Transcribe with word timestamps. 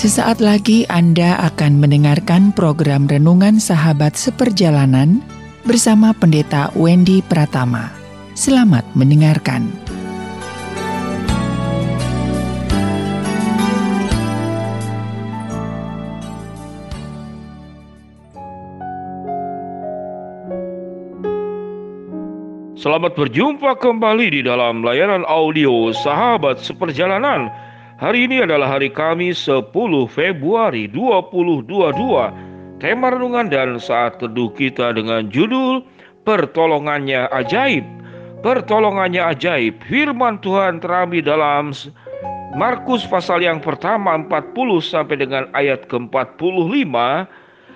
Sesaat 0.00 0.40
lagi 0.40 0.88
Anda 0.88 1.36
akan 1.52 1.76
mendengarkan 1.76 2.56
program 2.56 3.04
Renungan 3.04 3.60
Sahabat 3.60 4.16
Seperjalanan 4.16 5.20
bersama 5.68 6.16
Pendeta 6.16 6.72
Wendy 6.72 7.20
Pratama. 7.20 7.92
Selamat 8.32 8.80
mendengarkan. 8.96 9.68
Selamat 22.80 23.12
berjumpa 23.20 23.76
kembali 23.76 24.32
di 24.32 24.40
dalam 24.48 24.80
layanan 24.80 25.28
audio 25.28 25.92
Sahabat 25.92 26.64
Seperjalanan 26.64 27.68
Hari 28.00 28.32
ini 28.32 28.40
adalah 28.40 28.80
hari 28.80 28.88
Kamis 28.88 29.44
10 29.44 29.76
Februari 30.08 30.88
2022. 30.88 31.68
Tema 32.80 33.12
renungan 33.12 33.52
dan 33.52 33.76
saat 33.76 34.16
teduh 34.16 34.48
kita 34.56 34.96
dengan 34.96 35.28
judul 35.28 35.84
Pertolongannya 36.24 37.28
Ajaib. 37.28 37.84
Pertolongannya 38.40 39.20
ajaib. 39.20 39.84
Firman 39.84 40.40
Tuhan 40.40 40.80
terambil 40.80 41.20
dalam 41.20 41.76
Markus 42.56 43.04
pasal 43.04 43.44
yang 43.44 43.60
pertama 43.60 44.16
40 44.16 44.56
sampai 44.80 45.20
dengan 45.20 45.44
ayat 45.52 45.84
ke-45. 45.92 46.96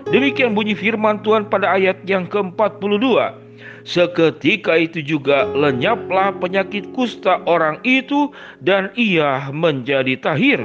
Demikian 0.08 0.56
bunyi 0.56 0.72
firman 0.72 1.20
Tuhan 1.20 1.52
pada 1.52 1.76
ayat 1.76 2.00
yang 2.08 2.24
ke-42. 2.32 3.43
Seketika 3.84 4.80
itu 4.80 5.04
juga 5.04 5.44
lenyaplah 5.52 6.32
penyakit 6.40 6.88
kusta 6.96 7.44
orang 7.44 7.76
itu 7.84 8.32
dan 8.64 8.88
ia 8.96 9.52
menjadi 9.52 10.16
tahir. 10.16 10.64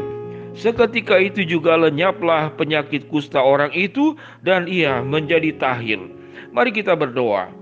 Seketika 0.56 1.20
itu 1.20 1.44
juga 1.44 1.76
lenyaplah 1.76 2.52
penyakit 2.56 3.08
kusta 3.12 3.40
orang 3.40 3.72
itu 3.76 4.16
dan 4.44 4.66
ia 4.72 5.04
menjadi 5.04 5.52
tahir. 5.60 6.00
Mari 6.56 6.72
kita 6.74 6.96
berdoa. 6.96 7.60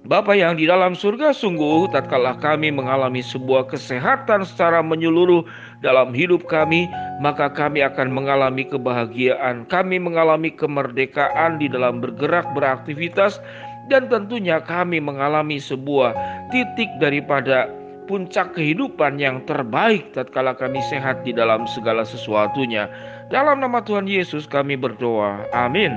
Bapa 0.00 0.32
yang 0.32 0.56
di 0.56 0.64
dalam 0.64 0.96
surga 0.96 1.36
sungguh 1.36 1.92
tatkala 1.92 2.32
kami 2.40 2.72
mengalami 2.72 3.20
sebuah 3.20 3.68
kesehatan 3.68 4.48
secara 4.48 4.80
menyeluruh 4.80 5.44
dalam 5.84 6.16
hidup 6.16 6.48
kami, 6.48 6.88
maka 7.20 7.52
kami 7.52 7.84
akan 7.84 8.08
mengalami 8.08 8.64
kebahagiaan. 8.64 9.68
Kami 9.68 10.00
mengalami 10.00 10.56
kemerdekaan 10.56 11.60
di 11.60 11.68
dalam 11.68 12.00
bergerak 12.00 12.48
beraktivitas 12.56 13.44
dan 13.90 14.06
tentunya 14.06 14.62
kami 14.62 15.02
mengalami 15.02 15.58
sebuah 15.58 16.14
titik 16.54 16.88
daripada 17.02 17.66
puncak 18.06 18.54
kehidupan 18.54 19.18
yang 19.18 19.42
terbaik 19.46 20.14
tatkala 20.14 20.54
kami 20.54 20.78
sehat 20.86 21.26
di 21.26 21.34
dalam 21.34 21.66
segala 21.66 22.06
sesuatunya. 22.06 22.86
Dalam 23.30 23.62
nama 23.62 23.82
Tuhan 23.82 24.06
Yesus 24.06 24.46
kami 24.46 24.78
berdoa. 24.78 25.46
Amin. 25.50 25.94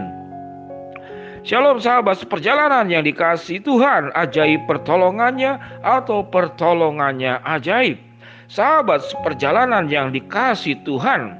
Shalom 1.43 1.81
sahabat 1.81 2.21
seperjalanan 2.21 2.87
yang 2.87 3.03
dikasih 3.03 3.61
Tuhan 3.61 4.13
ajaib 4.15 4.63
pertolongannya 4.69 5.59
atau 5.81 6.25
pertolongannya 6.25 7.41
ajaib. 7.45 7.97
Sahabat 8.47 9.01
seperjalanan 9.09 9.89
yang 9.89 10.13
dikasih 10.13 10.77
Tuhan. 10.85 11.33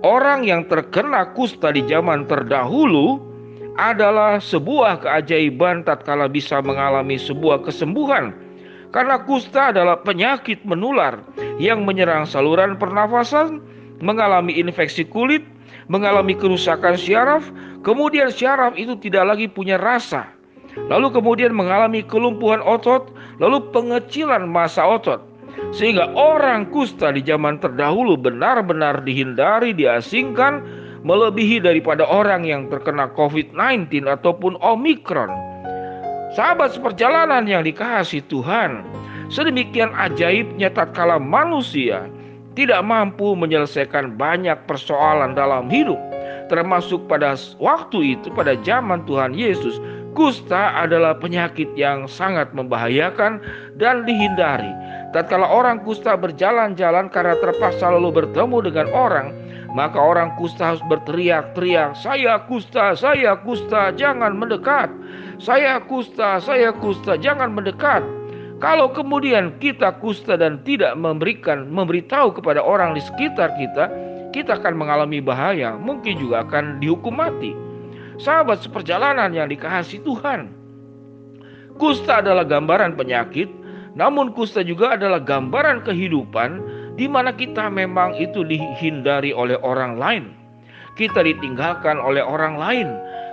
Orang 0.00 0.44
yang 0.44 0.64
terkena 0.68 1.32
kusta 1.36 1.72
di 1.72 1.84
zaman 1.88 2.24
terdahulu 2.28 3.33
adalah 3.74 4.38
sebuah 4.38 5.02
keajaiban 5.02 5.82
tatkala 5.82 6.30
bisa 6.30 6.62
mengalami 6.62 7.18
sebuah 7.18 7.66
kesembuhan. 7.66 8.34
Karena 8.94 9.18
kusta 9.26 9.74
adalah 9.74 9.98
penyakit 10.06 10.62
menular 10.62 11.18
yang 11.58 11.82
menyerang 11.82 12.22
saluran 12.22 12.78
pernafasan, 12.78 13.58
mengalami 13.98 14.54
infeksi 14.54 15.02
kulit, 15.02 15.42
mengalami 15.90 16.38
kerusakan 16.38 16.94
syaraf, 16.94 17.42
kemudian 17.82 18.30
syaraf 18.30 18.78
itu 18.78 18.94
tidak 19.02 19.34
lagi 19.34 19.50
punya 19.50 19.74
rasa. 19.82 20.30
Lalu 20.86 21.10
kemudian 21.10 21.50
mengalami 21.50 22.06
kelumpuhan 22.06 22.62
otot, 22.62 23.10
lalu 23.42 23.62
pengecilan 23.74 24.46
massa 24.46 24.86
otot. 24.86 25.22
Sehingga 25.74 26.10
orang 26.14 26.70
kusta 26.70 27.10
di 27.10 27.22
zaman 27.22 27.58
terdahulu 27.58 28.14
benar-benar 28.14 29.02
dihindari, 29.02 29.74
diasingkan, 29.74 30.62
melebihi 31.04 31.60
daripada 31.60 32.02
orang 32.08 32.48
yang 32.48 32.72
terkena 32.72 33.12
COVID-19 33.12 34.08
ataupun 34.08 34.56
Omikron. 34.64 35.30
Sahabat 36.34 36.74
seperjalanan 36.74 37.46
yang 37.46 37.62
dikasih 37.62 38.24
Tuhan, 38.26 38.82
sedemikian 39.30 39.94
ajaibnya 39.94 40.72
tatkala 40.72 41.20
manusia 41.20 42.10
tidak 42.58 42.82
mampu 42.82 43.38
menyelesaikan 43.38 44.18
banyak 44.18 44.56
persoalan 44.66 45.36
dalam 45.38 45.70
hidup, 45.70 46.00
termasuk 46.50 47.06
pada 47.06 47.38
waktu 47.62 48.18
itu 48.18 48.32
pada 48.34 48.58
zaman 48.66 49.06
Tuhan 49.06 49.36
Yesus, 49.36 49.78
kusta 50.18 50.74
adalah 50.74 51.14
penyakit 51.18 51.70
yang 51.78 52.10
sangat 52.10 52.50
membahayakan 52.56 53.38
dan 53.78 54.02
dihindari. 54.08 54.70
Tatkala 55.14 55.46
orang 55.46 55.82
kusta 55.86 56.18
berjalan-jalan 56.18 57.06
karena 57.14 57.38
terpaksa 57.38 57.94
lalu 57.94 58.26
bertemu 58.26 58.58
dengan 58.66 58.86
orang, 58.90 59.30
maka 59.74 59.98
orang 59.98 60.32
kusta 60.38 60.72
harus 60.72 60.84
berteriak-teriak, 60.86 61.98
"Saya 61.98 62.38
kusta, 62.46 62.94
saya 62.94 63.34
kusta, 63.42 63.90
jangan 63.98 64.38
mendekat. 64.38 64.88
Saya 65.42 65.82
kusta, 65.82 66.38
saya 66.38 66.70
kusta, 66.70 67.18
jangan 67.18 67.50
mendekat." 67.50 68.06
Kalau 68.62 68.94
kemudian 68.94 69.58
kita 69.58 69.98
kusta 69.98 70.38
dan 70.38 70.62
tidak 70.62 70.94
memberikan 70.94 71.68
memberitahu 71.68 72.38
kepada 72.38 72.62
orang 72.62 72.94
di 72.94 73.02
sekitar 73.02 73.50
kita, 73.58 73.90
kita 74.30 74.62
akan 74.62 74.78
mengalami 74.78 75.18
bahaya, 75.18 75.74
mungkin 75.74 76.16
juga 76.22 76.46
akan 76.46 76.78
dihukum 76.78 77.18
mati. 77.18 77.52
Sahabat 78.22 78.62
seperjalanan 78.62 79.34
yang 79.34 79.50
dikasihi 79.50 80.06
Tuhan. 80.06 80.54
Kusta 81.82 82.22
adalah 82.22 82.46
gambaran 82.46 82.94
penyakit, 82.94 83.50
namun 83.98 84.30
kusta 84.30 84.62
juga 84.62 84.94
adalah 84.94 85.18
gambaran 85.18 85.82
kehidupan 85.82 86.62
di 86.94 87.10
mana 87.10 87.34
kita 87.34 87.66
memang 87.70 88.14
itu 88.14 88.46
dihindari 88.46 89.34
oleh 89.34 89.58
orang 89.62 89.98
lain. 89.98 90.24
Kita 90.94 91.26
ditinggalkan 91.26 91.98
oleh 91.98 92.22
orang 92.22 92.54
lain 92.54 92.88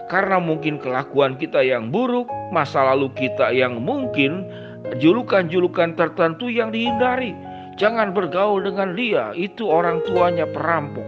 karena 0.10 0.42
mungkin 0.42 0.82
kelakuan 0.82 1.38
kita 1.38 1.62
yang 1.62 1.94
buruk, 1.94 2.26
masa 2.50 2.82
lalu 2.82 3.14
kita 3.14 3.54
yang 3.54 3.80
mungkin 3.80 4.50
julukan-julukan 4.98 5.94
tertentu 5.94 6.50
yang 6.50 6.74
dihindari. 6.74 7.38
Jangan 7.78 8.12
bergaul 8.12 8.66
dengan 8.66 8.98
dia, 8.98 9.32
itu 9.38 9.70
orang 9.70 10.02
tuanya 10.10 10.50
perampok. 10.50 11.06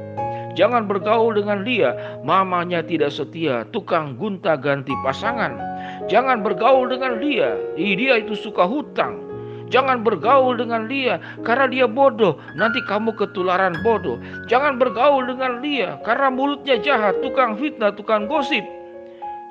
Jangan 0.54 0.86
bergaul 0.86 1.34
dengan 1.34 1.66
dia, 1.66 1.98
mamanya 2.22 2.86
tidak 2.86 3.10
setia, 3.10 3.66
tukang 3.74 4.14
gunta-ganti 4.22 4.94
pasangan. 5.02 5.58
Jangan 6.06 6.46
bergaul 6.46 6.86
dengan 6.94 7.18
dia, 7.18 7.58
dia 7.74 8.22
itu 8.22 8.38
suka 8.38 8.70
hutang. 8.70 9.33
Jangan 9.74 10.06
bergaul 10.06 10.62
dengan 10.62 10.86
dia 10.86 11.18
karena 11.42 11.66
dia 11.66 11.90
bodoh. 11.90 12.38
Nanti 12.54 12.78
kamu 12.86 13.18
ketularan 13.18 13.74
bodoh. 13.82 14.22
Jangan 14.46 14.78
bergaul 14.78 15.26
dengan 15.26 15.66
dia 15.66 15.98
karena 16.06 16.30
mulutnya 16.30 16.78
jahat, 16.78 17.18
tukang 17.26 17.58
fitnah, 17.58 17.90
tukang 17.98 18.30
gosip. 18.30 18.62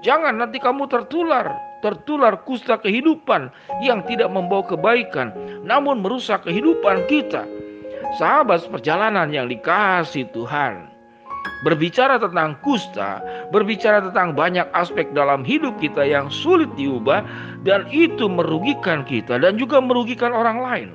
Jangan 0.07 0.39
nanti 0.39 0.63
kamu 0.63 0.87
tertular, 0.87 1.51
tertular 1.83 2.39
kusta 2.47 2.79
kehidupan 2.79 3.51
yang 3.83 4.07
tidak 4.07 4.31
membawa 4.31 4.63
kebaikan, 4.63 5.35
namun 5.67 5.99
merusak 5.99 6.47
kehidupan 6.47 7.03
kita. 7.11 7.43
Sahabat 8.15 8.63
perjalanan 8.71 9.35
yang 9.35 9.51
dikasih 9.51 10.31
Tuhan. 10.31 10.91
Berbicara 11.63 12.19
tentang 12.19 12.59
kusta, 12.63 13.23
berbicara 13.55 14.03
tentang 14.11 14.35
banyak 14.35 14.67
aspek 14.75 15.07
dalam 15.15 15.47
hidup 15.47 15.79
kita 15.79 16.03
yang 16.03 16.27
sulit 16.27 16.71
diubah, 16.75 17.23
dan 17.63 17.87
itu 17.91 18.27
merugikan 18.27 19.07
kita 19.07 19.39
dan 19.39 19.59
juga 19.59 19.79
merugikan 19.79 20.35
orang 20.35 20.59
lain. 20.63 20.91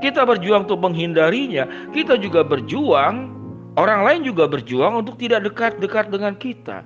Kita 0.00 0.24
berjuang 0.24 0.64
untuk 0.64 0.80
menghindarinya, 0.80 1.68
kita 1.92 2.16
juga 2.16 2.40
berjuang, 2.40 3.28
orang 3.76 4.00
lain 4.00 4.20
juga 4.24 4.48
berjuang 4.48 5.04
untuk 5.04 5.20
tidak 5.20 5.44
dekat-dekat 5.44 6.08
dengan 6.08 6.32
kita. 6.40 6.80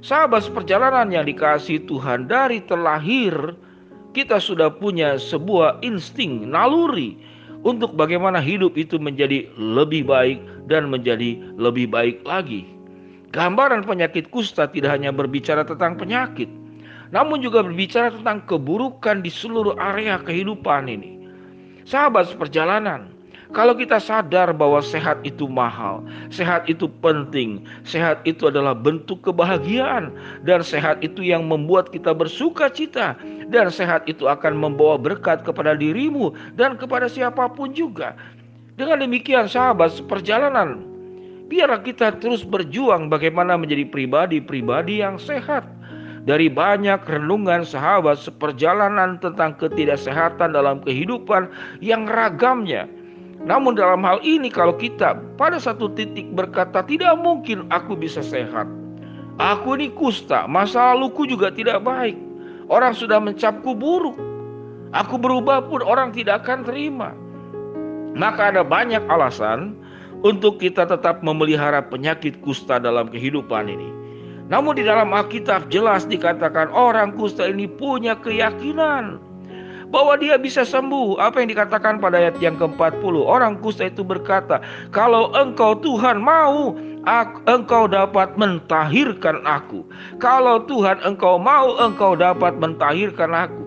Sahabat 0.00 0.48
seperjalanan 0.48 1.12
yang 1.12 1.28
dikasih 1.28 1.84
Tuhan 1.84 2.24
dari 2.32 2.64
terlahir, 2.64 3.32
kita 4.16 4.40
sudah 4.40 4.72
punya 4.72 5.20
sebuah 5.20 5.84
insting, 5.84 6.48
naluri 6.48 7.20
untuk 7.68 7.92
bagaimana 7.92 8.40
hidup 8.40 8.72
itu 8.80 8.96
menjadi 8.96 9.44
lebih 9.60 10.08
baik 10.08 10.40
dan 10.72 10.88
menjadi 10.88 11.36
lebih 11.60 11.92
baik 11.92 12.24
lagi. 12.24 12.64
Gambaran 13.36 13.84
penyakit 13.84 14.32
kusta 14.32 14.64
tidak 14.72 14.96
hanya 14.96 15.12
berbicara 15.12 15.60
tentang 15.60 16.00
penyakit, 16.00 16.48
namun 17.14 17.42
juga 17.42 17.62
berbicara 17.62 18.14
tentang 18.14 18.42
keburukan 18.46 19.22
di 19.22 19.30
seluruh 19.30 19.78
area 19.78 20.18
kehidupan 20.22 20.90
ini. 20.90 21.28
Sahabat 21.86 22.30
seperjalanan, 22.30 23.14
kalau 23.54 23.78
kita 23.78 24.02
sadar 24.02 24.50
bahwa 24.50 24.82
sehat 24.82 25.22
itu 25.22 25.46
mahal, 25.46 26.02
sehat 26.34 26.66
itu 26.66 26.90
penting, 26.98 27.62
sehat 27.86 28.18
itu 28.26 28.50
adalah 28.50 28.74
bentuk 28.74 29.22
kebahagiaan, 29.22 30.10
dan 30.42 30.66
sehat 30.66 30.98
itu 30.98 31.22
yang 31.22 31.46
membuat 31.46 31.94
kita 31.94 32.10
bersuka 32.10 32.66
cita, 32.66 33.14
dan 33.46 33.70
sehat 33.70 34.02
itu 34.10 34.26
akan 34.26 34.58
membawa 34.58 34.98
berkat 34.98 35.46
kepada 35.46 35.78
dirimu 35.78 36.34
dan 36.58 36.74
kepada 36.74 37.06
siapa 37.06 37.46
pun 37.46 37.70
juga. 37.70 38.18
Dengan 38.74 39.06
demikian 39.06 39.46
sahabat 39.46 39.94
seperjalanan, 39.94 40.82
biarlah 41.46 41.86
kita 41.86 42.18
terus 42.18 42.42
berjuang 42.42 43.06
bagaimana 43.06 43.54
menjadi 43.54 43.86
pribadi-pribadi 43.86 45.06
yang 45.06 45.22
sehat. 45.22 45.62
Dari 46.26 46.50
banyak 46.50 47.06
renungan 47.06 47.62
sahabat 47.62 48.18
seperjalanan 48.18 49.22
tentang 49.22 49.54
ketidaksehatan 49.62 50.58
dalam 50.58 50.82
kehidupan 50.82 51.46
yang 51.78 52.10
ragamnya. 52.10 52.90
Namun 53.46 53.78
dalam 53.78 54.02
hal 54.02 54.18
ini 54.26 54.50
kalau 54.50 54.74
kita 54.74 55.14
pada 55.38 55.62
satu 55.62 55.86
titik 55.94 56.26
berkata 56.34 56.82
tidak 56.82 57.14
mungkin 57.22 57.70
aku 57.70 57.94
bisa 57.94 58.26
sehat. 58.26 58.66
Aku 59.38 59.78
ini 59.78 59.94
kusta, 59.94 60.50
masa 60.50 60.90
laluku 60.90 61.30
juga 61.30 61.54
tidak 61.54 61.86
baik. 61.86 62.18
Orang 62.66 62.98
sudah 62.98 63.22
mencapku 63.22 63.78
buruk. 63.78 64.18
Aku 64.98 65.22
berubah 65.22 65.62
pun 65.70 65.78
orang 65.78 66.10
tidak 66.10 66.42
akan 66.42 66.66
terima. 66.66 67.14
Maka 68.18 68.50
ada 68.50 68.66
banyak 68.66 69.04
alasan 69.06 69.78
untuk 70.26 70.58
kita 70.58 70.90
tetap 70.90 71.22
memelihara 71.22 71.86
penyakit 71.86 72.42
kusta 72.42 72.82
dalam 72.82 73.06
kehidupan 73.06 73.70
ini. 73.70 74.05
Namun 74.46 74.78
di 74.78 74.86
dalam 74.86 75.10
Alkitab 75.10 75.68
jelas 75.74 76.06
dikatakan 76.06 76.70
orang 76.70 77.14
kusta 77.18 77.50
ini 77.50 77.66
punya 77.66 78.14
keyakinan 78.14 79.18
bahwa 79.90 80.14
dia 80.18 80.38
bisa 80.38 80.62
sembuh. 80.62 81.18
Apa 81.18 81.42
yang 81.42 81.50
dikatakan 81.50 81.98
pada 81.98 82.22
ayat 82.22 82.38
yang 82.38 82.54
ke-40? 82.54 83.14
Orang 83.26 83.58
kusta 83.58 83.90
itu 83.90 84.06
berkata, 84.06 84.62
"Kalau 84.94 85.34
engkau 85.34 85.74
Tuhan 85.82 86.22
mau, 86.22 86.74
aku, 87.06 87.36
engkau 87.46 87.86
dapat 87.86 88.34
mentahirkan 88.34 89.40
aku. 89.46 89.86
Kalau 90.18 90.66
Tuhan 90.66 91.00
engkau 91.06 91.38
mau, 91.38 91.78
engkau 91.78 92.18
dapat 92.18 92.58
mentahirkan 92.58 93.32
aku. 93.32 93.62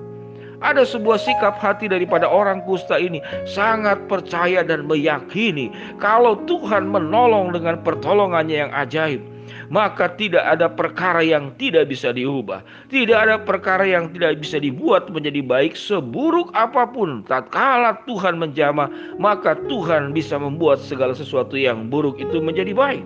Ada 0.59 0.83
sebuah 0.83 1.15
sikap 1.23 1.55
hati 1.55 1.87
daripada 1.87 2.27
orang 2.27 2.59
kusta 2.67 2.99
ini 2.99 3.23
sangat 3.47 3.95
percaya 4.11 4.59
dan 4.59 4.83
meyakini 4.91 5.71
kalau 6.03 6.35
Tuhan 6.43 6.91
menolong 6.91 7.55
dengan 7.55 7.79
pertolongannya 7.79 8.67
yang 8.67 8.71
ajaib 8.75 9.23
maka 9.69 10.09
tidak 10.17 10.41
ada 10.43 10.67
perkara 10.67 11.21
yang 11.21 11.53
tidak 11.61 11.87
bisa 11.87 12.09
diubah. 12.09 12.65
Tidak 12.89 13.15
ada 13.15 13.37
perkara 13.37 13.85
yang 13.85 14.09
tidak 14.11 14.41
bisa 14.41 14.57
dibuat 14.57 15.07
menjadi 15.13 15.45
baik 15.45 15.77
seburuk 15.77 16.49
apa 16.57 16.89
pun. 16.89 17.21
Tatkala 17.29 18.01
Tuhan 18.09 18.41
menjamah, 18.41 18.89
maka 19.21 19.55
Tuhan 19.69 20.11
bisa 20.11 20.41
membuat 20.41 20.81
segala 20.81 21.13
sesuatu 21.13 21.55
yang 21.55 21.87
buruk 21.87 22.17
itu 22.17 22.41
menjadi 22.41 22.73
baik. 22.73 23.05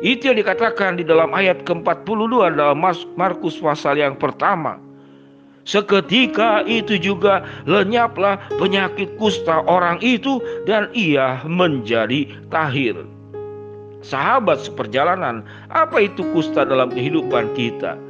Itu 0.00 0.32
yang 0.32 0.40
dikatakan 0.40 0.96
di 0.96 1.04
dalam 1.04 1.32
ayat 1.36 1.64
ke-42 1.68 2.56
dalam 2.56 2.80
Markus 3.20 3.60
pasal 3.60 4.00
yang 4.00 4.16
pertama. 4.16 4.80
Seketika 5.68 6.64
itu 6.64 6.96
juga 6.96 7.44
lenyaplah 7.68 8.40
penyakit 8.56 9.12
kusta 9.20 9.60
orang 9.68 10.00
itu 10.00 10.40
dan 10.64 10.88
ia 10.96 11.44
menjadi 11.44 12.32
tahir. 12.48 12.96
Sahabat 14.00 14.64
seperjalanan, 14.64 15.44
apa 15.68 16.04
itu 16.08 16.24
kusta 16.32 16.64
dalam 16.64 16.88
kehidupan 16.88 17.52
kita? 17.52 18.00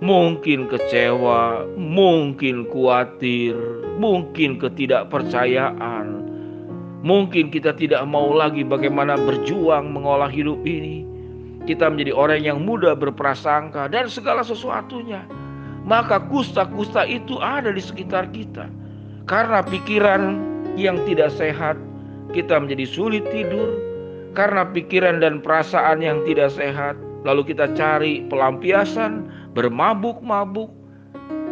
Mungkin 0.00 0.70
kecewa, 0.72 1.68
mungkin 1.76 2.64
khawatir, 2.72 3.52
mungkin 4.00 4.56
ketidakpercayaan, 4.56 6.06
mungkin 7.04 7.52
kita 7.52 7.76
tidak 7.76 8.06
mau 8.08 8.32
lagi 8.32 8.64
bagaimana 8.64 9.20
berjuang 9.20 9.92
mengolah 9.92 10.32
hidup 10.32 10.56
ini 10.64 11.10
kita 11.68 11.92
menjadi 11.92 12.12
orang 12.16 12.40
yang 12.40 12.58
mudah 12.64 12.96
berprasangka 12.96 13.86
dan 13.92 14.08
segala 14.08 14.40
sesuatunya. 14.40 15.22
Maka 15.84 16.20
kusta-kusta 16.28 17.04
itu 17.08 17.40
ada 17.40 17.72
di 17.72 17.80
sekitar 17.80 18.28
kita. 18.32 18.68
Karena 19.28 19.64
pikiran 19.64 20.40
yang 20.76 21.00
tidak 21.08 21.32
sehat, 21.32 21.76
kita 22.36 22.58
menjadi 22.60 22.84
sulit 22.88 23.24
tidur. 23.32 23.89
Karena 24.32 24.62
pikiran 24.62 25.18
dan 25.18 25.42
perasaan 25.42 26.02
yang 26.02 26.22
tidak 26.22 26.54
sehat, 26.54 26.94
lalu 27.26 27.50
kita 27.50 27.66
cari 27.74 28.22
pelampiasan, 28.30 29.26
bermabuk-mabuk, 29.58 30.70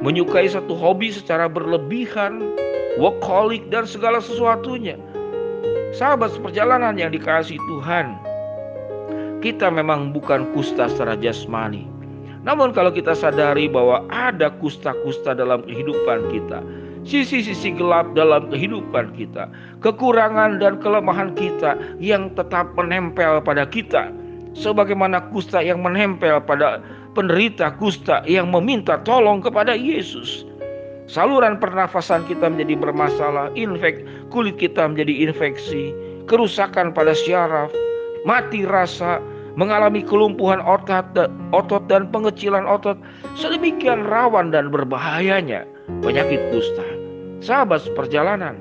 menyukai 0.00 0.46
satu 0.46 0.78
hobi 0.78 1.10
secara 1.10 1.50
berlebihan, 1.50 2.54
workaholic 3.02 3.66
dan 3.74 3.82
segala 3.82 4.22
sesuatunya. 4.22 4.94
Sahabat 5.90 6.30
seperjalanan 6.36 6.94
yang 6.94 7.10
dikasih 7.10 7.58
Tuhan, 7.58 8.14
kita 9.42 9.70
memang 9.70 10.14
bukan 10.14 10.46
kusta 10.54 10.86
secara 10.86 11.18
jasmani. 11.18 11.86
Namun 12.46 12.70
kalau 12.70 12.94
kita 12.94 13.18
sadari 13.18 13.66
bahwa 13.66 14.06
ada 14.08 14.54
kusta-kusta 14.62 15.34
dalam 15.34 15.66
kehidupan 15.66 16.30
kita, 16.30 16.62
sisi-sisi 17.04 17.74
gelap 17.76 18.14
dalam 18.16 18.48
kehidupan 18.50 19.14
kita, 19.14 19.50
kekurangan 19.84 20.58
dan 20.62 20.80
kelemahan 20.82 21.34
kita 21.36 21.78
yang 22.02 22.32
tetap 22.34 22.72
menempel 22.74 23.42
pada 23.42 23.66
kita, 23.68 24.10
sebagaimana 24.56 25.22
kusta 25.30 25.62
yang 25.62 25.84
menempel 25.84 26.42
pada 26.42 26.82
penderita 27.14 27.74
kusta 27.78 28.22
yang 28.26 28.50
meminta 28.54 28.98
tolong 29.02 29.42
kepada 29.42 29.74
Yesus. 29.74 30.46
Saluran 31.08 31.56
pernafasan 31.56 32.28
kita 32.28 32.52
menjadi 32.52 32.76
bermasalah, 32.84 33.48
infek 33.56 34.04
kulit 34.28 34.60
kita 34.60 34.84
menjadi 34.84 35.24
infeksi, 35.24 35.96
kerusakan 36.28 36.92
pada 36.92 37.16
syaraf, 37.16 37.72
mati 38.28 38.68
rasa, 38.68 39.16
mengalami 39.58 40.06
kelumpuhan 40.06 40.62
otot, 40.62 41.10
otot 41.50 41.82
dan 41.90 42.06
pengecilan 42.14 42.62
otot, 42.62 42.94
sedemikian 43.34 44.06
rawan 44.06 44.54
dan 44.54 44.70
berbahayanya 44.70 45.66
penyakit 46.00 46.38
kusta. 46.54 46.86
Sahabat 47.42 47.82
perjalanan, 47.98 48.54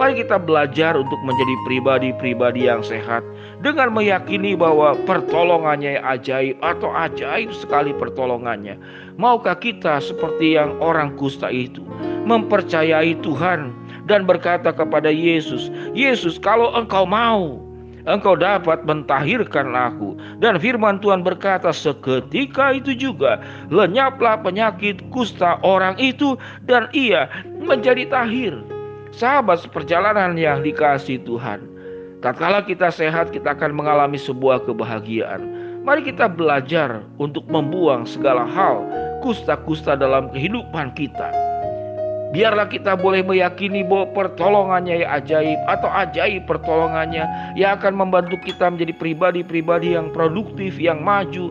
mari 0.00 0.16
kita 0.16 0.40
belajar 0.40 0.96
untuk 0.96 1.20
menjadi 1.28 1.54
pribadi-pribadi 1.68 2.72
yang 2.72 2.80
sehat 2.80 3.20
dengan 3.60 3.92
meyakini 3.92 4.56
bahwa 4.56 4.96
pertolongannya 5.04 6.00
ajaib 6.00 6.56
atau 6.64 6.88
ajaib 6.88 7.52
sekali 7.52 7.92
pertolongannya. 7.92 8.80
Maukah 9.20 9.60
kita 9.60 10.00
seperti 10.00 10.56
yang 10.56 10.80
orang 10.80 11.20
kusta 11.20 11.52
itu 11.52 11.84
mempercayai 12.24 13.12
Tuhan 13.20 13.76
dan 14.08 14.24
berkata 14.24 14.72
kepada 14.72 15.12
Yesus, 15.12 15.68
"Yesus, 15.92 16.40
kalau 16.40 16.72
Engkau 16.72 17.04
mau, 17.04 17.60
engkau 18.10 18.34
dapat 18.34 18.82
mentahirkan 18.84 19.72
aku. 19.72 20.18
Dan 20.42 20.58
firman 20.58 20.98
Tuhan 20.98 21.22
berkata, 21.22 21.70
seketika 21.70 22.74
itu 22.74 22.92
juga 22.92 23.38
lenyaplah 23.70 24.42
penyakit 24.42 25.00
kusta 25.14 25.62
orang 25.62 25.94
itu 25.96 26.34
dan 26.66 26.90
ia 26.90 27.30
menjadi 27.62 28.06
tahir. 28.10 28.54
Sahabat 29.14 29.62
seperjalanan 29.62 30.38
yang 30.38 30.62
dikasih 30.62 31.22
Tuhan. 31.26 31.66
Tatkala 32.20 32.62
kita 32.62 32.92
sehat, 32.92 33.32
kita 33.32 33.56
akan 33.56 33.74
mengalami 33.74 34.20
sebuah 34.20 34.68
kebahagiaan. 34.68 35.40
Mari 35.80 36.04
kita 36.12 36.28
belajar 36.28 37.00
untuk 37.16 37.48
membuang 37.48 38.04
segala 38.04 38.44
hal 38.44 38.84
kusta-kusta 39.24 39.96
dalam 39.96 40.28
kehidupan 40.28 40.92
kita 40.92 41.49
Biarlah 42.30 42.70
kita 42.70 42.94
boleh 42.94 43.26
meyakini 43.26 43.82
bahwa 43.82 44.14
pertolongannya 44.14 45.02
yang 45.02 45.10
ajaib 45.18 45.58
atau 45.66 45.90
ajaib 45.90 46.46
pertolongannya 46.46 47.26
yang 47.58 47.74
akan 47.74 47.98
membantu 47.98 48.38
kita 48.46 48.70
menjadi 48.70 48.94
pribadi-pribadi 49.02 49.98
yang 49.98 50.14
produktif, 50.14 50.78
yang 50.78 51.02
maju, 51.02 51.50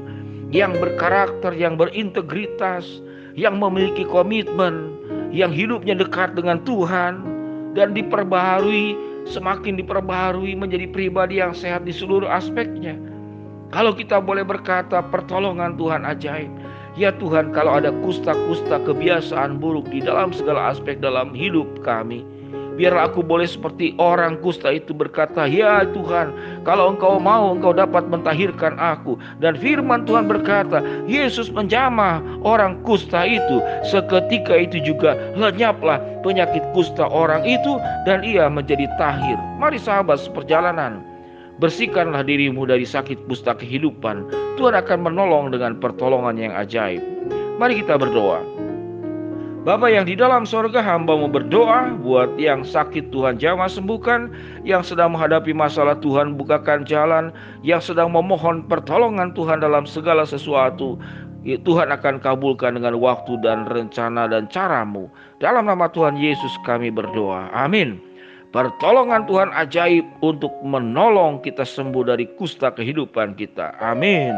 yang 0.56 0.72
berkarakter, 0.80 1.52
yang 1.52 1.76
berintegritas, 1.76 3.04
yang 3.36 3.60
memiliki 3.60 4.08
komitmen, 4.08 4.96
yang 5.36 5.52
hidupnya 5.52 6.00
dekat 6.00 6.40
dengan 6.40 6.64
Tuhan 6.64 7.28
dan 7.76 7.92
diperbaharui, 7.92 8.96
semakin 9.28 9.76
diperbaharui 9.84 10.56
menjadi 10.56 10.88
pribadi 10.96 11.44
yang 11.44 11.52
sehat 11.52 11.84
di 11.84 11.92
seluruh 11.92 12.32
aspeknya. 12.32 12.96
Kalau 13.70 13.94
kita 13.94 14.18
boleh 14.24 14.48
berkata 14.48 15.04
pertolongan 15.12 15.78
Tuhan 15.78 16.08
ajaib, 16.08 16.50
Ya 17.00 17.16
Tuhan, 17.16 17.56
kalau 17.56 17.80
ada 17.80 17.96
kusta-kusta 18.04 18.84
kebiasaan 18.84 19.56
buruk 19.56 19.88
di 19.88 20.04
dalam 20.04 20.36
segala 20.36 20.76
aspek 20.76 21.00
dalam 21.00 21.32
hidup 21.32 21.80
kami, 21.80 22.28
biarlah 22.76 23.08
aku 23.08 23.24
boleh 23.24 23.48
seperti 23.48 23.96
orang 24.04 24.36
kusta 24.44 24.68
itu 24.68 24.92
berkata, 24.92 25.48
"Ya 25.48 25.88
Tuhan, 25.96 26.36
kalau 26.68 26.92
Engkau 26.92 27.16
mau, 27.16 27.56
Engkau 27.56 27.72
dapat 27.72 28.04
mentahirkan 28.12 28.76
aku." 28.76 29.16
Dan 29.40 29.56
firman 29.56 30.04
Tuhan 30.04 30.28
berkata, 30.28 30.84
Yesus 31.08 31.48
menjamah 31.48 32.20
orang 32.44 32.84
kusta 32.84 33.24
itu. 33.24 33.64
Seketika 33.88 34.60
itu 34.60 34.84
juga 34.84 35.16
lenyaplah 35.40 36.04
penyakit 36.20 36.68
kusta 36.76 37.08
orang 37.08 37.48
itu 37.48 37.80
dan 38.04 38.28
ia 38.28 38.52
menjadi 38.52 38.92
tahir. 39.00 39.40
Mari 39.56 39.80
sahabat 39.80 40.20
seperjalanan, 40.20 41.00
Bersihkanlah 41.60 42.24
dirimu 42.24 42.64
dari 42.64 42.88
sakit 42.88 43.28
kusta 43.28 43.52
kehidupan. 43.52 44.32
Tuhan 44.56 44.76
akan 44.80 45.00
menolong 45.12 45.52
dengan 45.52 45.76
pertolongan 45.76 46.40
yang 46.40 46.56
ajaib. 46.56 47.04
Mari 47.60 47.84
kita 47.84 48.00
berdoa. 48.00 48.40
Bapa 49.68 49.92
yang 49.92 50.08
di 50.08 50.16
dalam 50.16 50.48
sorga 50.48 50.80
hamba 50.80 51.20
mau 51.20 51.28
berdoa 51.28 51.92
buat 52.00 52.40
yang 52.40 52.64
sakit 52.64 53.12
Tuhan 53.12 53.36
jamah 53.44 53.68
sembuhkan, 53.68 54.32
yang 54.64 54.80
sedang 54.80 55.12
menghadapi 55.12 55.52
masalah 55.52 56.00
Tuhan 56.00 56.40
bukakan 56.40 56.88
jalan, 56.88 57.36
yang 57.60 57.84
sedang 57.84 58.16
memohon 58.16 58.64
pertolongan 58.72 59.36
Tuhan 59.36 59.60
dalam 59.60 59.84
segala 59.84 60.24
sesuatu. 60.24 60.96
Tuhan 61.44 61.92
akan 61.92 62.24
kabulkan 62.24 62.80
dengan 62.80 63.04
waktu 63.04 63.36
dan 63.44 63.68
rencana 63.68 64.32
dan 64.32 64.48
caramu. 64.48 65.12
Dalam 65.44 65.68
nama 65.68 65.92
Tuhan 65.92 66.16
Yesus 66.16 66.52
kami 66.64 66.88
berdoa. 66.88 67.52
Amin. 67.52 68.00
Pertolongan 68.50 69.30
Tuhan 69.30 69.50
ajaib 69.54 70.06
untuk 70.26 70.54
menolong 70.66 71.42
kita 71.46 71.66
sembuh 71.66 72.04
dari 72.14 72.26
kusta 72.34 72.74
kehidupan 72.74 73.38
kita. 73.38 73.78
Amin. 73.78 74.34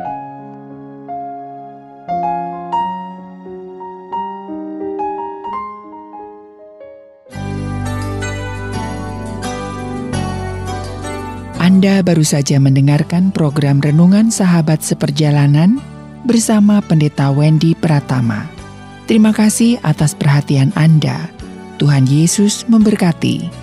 Anda 11.62 12.02
baru 12.02 12.26
saja 12.26 12.58
mendengarkan 12.58 13.30
program 13.30 13.80
Renungan 13.80 14.34
Sahabat 14.34 14.82
Seperjalanan 14.82 15.78
bersama 16.26 16.82
Pendeta 16.82 17.30
Wendy 17.30 17.78
Pratama. 17.78 18.50
Terima 19.06 19.30
kasih 19.30 19.78
atas 19.86 20.18
perhatian 20.18 20.74
Anda. 20.74 21.30
Tuhan 21.78 22.06
Yesus 22.06 22.66
memberkati. 22.70 23.61